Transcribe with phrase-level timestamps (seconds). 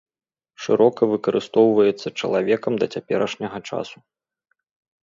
[0.63, 3.97] Шырока выкарыстоўваецца чалавекам да цяперашняга часу.